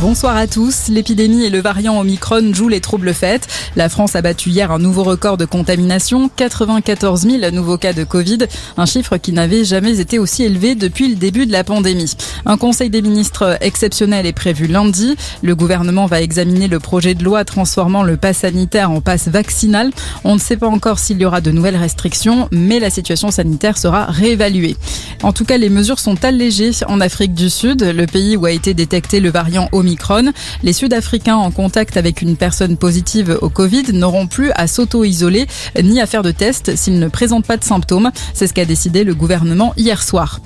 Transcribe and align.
Bonsoir 0.00 0.36
à 0.36 0.46
tous. 0.46 0.86
L'épidémie 0.90 1.42
et 1.44 1.50
le 1.50 1.60
variant 1.60 1.98
Omicron 1.98 2.54
jouent 2.54 2.68
les 2.68 2.80
troubles 2.80 3.12
fêtes. 3.12 3.48
La 3.74 3.88
France 3.88 4.14
a 4.14 4.22
battu 4.22 4.48
hier 4.50 4.70
un 4.70 4.78
nouveau 4.78 5.02
record 5.02 5.36
de 5.36 5.44
contamination, 5.44 6.30
94 6.36 7.22
000 7.22 7.50
nouveaux 7.50 7.78
cas 7.78 7.92
de 7.92 8.04
Covid, 8.04 8.38
un 8.76 8.86
chiffre 8.86 9.16
qui 9.16 9.32
n'avait 9.32 9.64
jamais 9.64 9.98
été 9.98 10.20
aussi 10.20 10.44
élevé 10.44 10.76
depuis 10.76 11.08
le 11.08 11.16
début 11.16 11.46
de 11.46 11.52
la 11.52 11.64
pandémie. 11.64 12.14
Un 12.46 12.56
conseil 12.56 12.90
des 12.90 13.02
ministres 13.02 13.58
exceptionnel 13.60 14.24
est 14.24 14.32
prévu 14.32 14.68
lundi. 14.68 15.16
Le 15.42 15.56
gouvernement 15.56 16.06
va 16.06 16.22
examiner 16.22 16.68
le 16.68 16.78
projet 16.78 17.14
de 17.14 17.24
loi 17.24 17.44
transformant 17.44 18.04
le 18.04 18.16
pass 18.16 18.38
sanitaire 18.38 18.92
en 18.92 19.00
passe 19.00 19.26
vaccinal. 19.26 19.90
On 20.22 20.34
ne 20.34 20.40
sait 20.40 20.56
pas 20.56 20.68
encore 20.68 21.00
s'il 21.00 21.20
y 21.20 21.24
aura 21.24 21.40
de 21.40 21.50
nouvelles 21.50 21.76
restrictions, 21.76 22.48
mais 22.52 22.78
la 22.78 22.90
situation 22.90 23.32
sanitaire 23.32 23.76
sera 23.76 24.04
réévaluée. 24.04 24.76
En 25.24 25.32
tout 25.32 25.44
cas, 25.44 25.58
les 25.58 25.70
mesures 25.70 25.98
sont 25.98 26.24
allégées 26.24 26.70
en 26.86 27.00
Afrique 27.00 27.34
du 27.34 27.50
Sud, 27.50 27.82
le 27.82 28.06
pays 28.06 28.36
où 28.36 28.46
a 28.46 28.52
été 28.52 28.74
détecté 28.74 29.18
le 29.18 29.32
variant 29.32 29.68
Omicron 29.72 29.87
les 30.62 30.72
Sud-Africains 30.72 31.36
en 31.36 31.50
contact 31.50 31.96
avec 31.96 32.22
une 32.22 32.36
personne 32.36 32.76
positive 32.76 33.38
au 33.40 33.48
Covid 33.48 33.92
n'auront 33.92 34.26
plus 34.26 34.50
à 34.52 34.66
s'auto-isoler 34.66 35.46
ni 35.82 36.00
à 36.00 36.06
faire 36.06 36.22
de 36.22 36.30
tests 36.30 36.76
s'ils 36.76 36.98
ne 36.98 37.08
présentent 37.08 37.46
pas 37.46 37.56
de 37.56 37.64
symptômes. 37.64 38.10
C'est 38.34 38.46
ce 38.46 38.54
qu'a 38.54 38.64
décidé 38.64 39.04
le 39.04 39.14
gouvernement 39.14 39.72
hier 39.76 40.02
soir. 40.02 40.40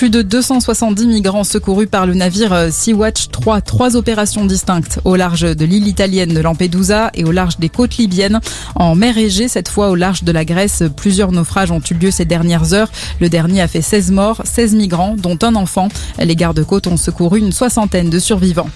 Plus 0.00 0.08
de 0.08 0.22
270 0.22 1.06
migrants 1.08 1.44
secourus 1.44 1.86
par 1.86 2.06
le 2.06 2.14
navire 2.14 2.54
euh, 2.54 2.70
Sea-Watch 2.70 3.28
3. 3.32 3.60
Trois 3.60 3.96
opérations 3.96 4.46
distinctes 4.46 4.98
au 5.04 5.14
large 5.14 5.42
de 5.42 5.64
l'île 5.66 5.86
italienne 5.86 6.32
de 6.32 6.40
Lampedusa 6.40 7.10
et 7.12 7.24
au 7.24 7.32
large 7.32 7.58
des 7.58 7.68
côtes 7.68 7.98
libyennes. 7.98 8.40
En 8.76 8.94
mer 8.94 9.18
Égée, 9.18 9.46
cette 9.46 9.68
fois 9.68 9.90
au 9.90 9.94
large 9.94 10.24
de 10.24 10.32
la 10.32 10.46
Grèce, 10.46 10.82
plusieurs 10.96 11.32
naufrages 11.32 11.70
ont 11.70 11.82
eu 11.90 11.92
lieu 11.92 12.10
ces 12.10 12.24
dernières 12.24 12.72
heures. 12.72 12.88
Le 13.20 13.28
dernier 13.28 13.60
a 13.60 13.68
fait 13.68 13.82
16 13.82 14.10
morts, 14.12 14.40
16 14.42 14.74
migrants, 14.74 15.16
dont 15.18 15.36
un 15.42 15.54
enfant. 15.54 15.88
Les 16.18 16.34
gardes-côtes 16.34 16.86
ont 16.86 16.96
secouru 16.96 17.38
une 17.38 17.52
soixantaine 17.52 18.08
de 18.08 18.18
survivants. 18.18 18.70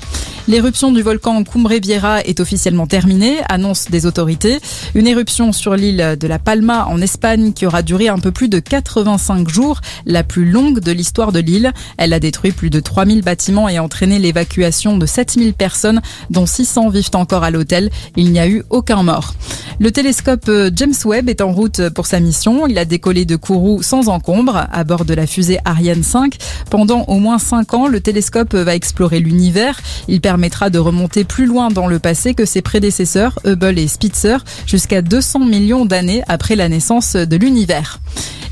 L'éruption 0.47 0.93
du 0.93 1.01
volcan 1.01 1.43
Cumbre 1.43 1.73
Vieira 1.80 2.21
est 2.21 2.38
officiellement 2.38 2.87
terminée, 2.87 3.38
annonce 3.49 3.87
des 3.91 4.05
autorités. 4.05 4.59
Une 4.95 5.07
éruption 5.07 5.52
sur 5.52 5.74
l'île 5.74 6.18
de 6.21 6.27
la 6.29 6.38
Palma 6.38 6.85
en 6.85 7.01
Espagne 7.01 7.55
qui 7.55 7.65
aura 7.65 7.80
duré 7.80 8.09
un 8.09 8.18
peu 8.18 8.30
plus 8.30 8.51
de 8.51 8.59
85 8.59 9.49
jours, 9.49 9.80
la 10.05 10.23
plus 10.23 10.45
longue 10.45 10.80
de 10.80 10.93
l'histoire 10.93 11.33
de 11.33 11.41
l'île. 11.41 11.73
Elle 11.96 12.13
a 12.13 12.21
détruit 12.21 12.52
plus 12.52 12.68
de 12.68 12.79
3000 12.79 13.23
bâtiments 13.23 13.71
et 13.71 13.79
entraîné 13.79 14.18
l'évacuation 14.18 14.99
de 14.99 15.07
7000 15.07 15.55
personnes, 15.55 16.02
dont 16.29 16.45
600 16.45 16.90
vivent 16.90 17.09
encore 17.15 17.43
à 17.43 17.51
l'hôtel. 17.51 17.90
Il 18.16 18.30
n'y 18.30 18.38
a 18.38 18.46
eu 18.46 18.65
aucun 18.68 19.02
mort. 19.02 19.33
Le 19.80 19.90
télescope 19.93 20.45
euh, 20.49 20.71
James 20.77 20.95
Webb 21.07 21.30
est 21.30 21.40
en 21.40 21.52
route 21.52 21.88
pour 21.88 22.05
sa 22.05 22.21
mission. 22.21 22.66
Il 22.66 22.79
a 22.79 22.85
décollé 22.85 23.24
de 23.24 23.37
Kourou 23.37 23.83
sans 23.83 24.09
encombre 24.09 24.66
à 24.71 24.85
bord 24.85 25.07
de 25.07 25.15
la 25.15 25.27
fusée 25.27 25.59
Ariane 25.65 26.02
5. 26.02 26.37
Pendant 26.71 27.05
au 27.05 27.18
moins 27.18 27.38
5 27.38 27.73
ans, 27.74 27.88
le 27.88 28.01
télescope 28.01 28.55
va 28.55 28.74
explorer 28.74 29.21
l'univers. 29.21 29.80
Il 30.07 30.21
permettra 30.35 30.68
de 30.68 30.80
remonter 30.80 31.23
plus 31.23 31.46
loin 31.46 31.68
dans 31.68 31.87
le 31.87 32.01
passé 32.01 32.35
que 32.35 32.45
ses 32.45 32.60
prédécesseurs, 32.60 33.38
Hubble 33.45 33.79
et 33.79 33.87
Spitzer, 33.87 34.38
jusqu'à 34.66 35.01
200 35.01 35.38
millions 35.45 35.87
d'années 35.87 36.24
après 36.27 36.57
la 36.57 36.68
naissance 36.68 37.15
de 37.15 37.37
l'univers. 37.37 38.01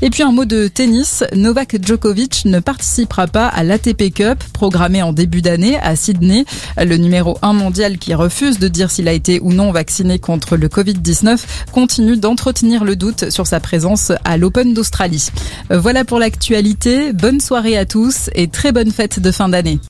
Et 0.01 0.09
puis 0.09 0.23
un 0.23 0.31
mot 0.31 0.45
de 0.45 0.69
tennis, 0.69 1.25
Novak 1.35 1.85
Djokovic 1.85 2.45
ne 2.45 2.61
participera 2.61 3.27
pas 3.27 3.47
à 3.47 3.65
l'ATP 3.65 4.13
Cup 4.13 4.41
programmé 4.53 5.01
en 5.01 5.11
début 5.11 5.41
d'année 5.41 5.77
à 5.77 5.97
Sydney. 5.97 6.45
Le 6.77 6.95
numéro 6.95 7.37
1 7.41 7.51
mondial 7.51 7.97
qui 7.97 8.13
refuse 8.13 8.59
de 8.59 8.69
dire 8.69 8.89
s'il 8.89 9.09
a 9.09 9.13
été 9.13 9.41
ou 9.41 9.51
non 9.51 9.73
vacciné 9.73 10.19
contre 10.19 10.55
le 10.55 10.69
Covid-19 10.69 11.37
continue 11.73 12.15
d'entretenir 12.15 12.85
le 12.85 12.95
doute 12.95 13.29
sur 13.29 13.45
sa 13.45 13.59
présence 13.59 14.13
à 14.23 14.37
l'Open 14.37 14.73
d'Australie. 14.73 15.31
Voilà 15.69 16.05
pour 16.05 16.19
l'actualité. 16.19 17.11
Bonne 17.11 17.41
soirée 17.41 17.77
à 17.77 17.85
tous 17.85 18.29
et 18.35 18.47
très 18.47 18.71
bonne 18.71 18.91
fête 18.91 19.19
de 19.19 19.31
fin 19.31 19.49
d'année. 19.49 19.79